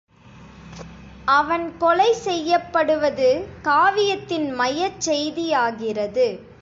அவன் 1.31 1.77
கொலை 1.77 2.13
செய்யப்படுவது 2.13 3.29
காவியத்தின் 3.61 4.49
மையச் 4.51 5.01
செய்தியாகிறது. 5.09 6.27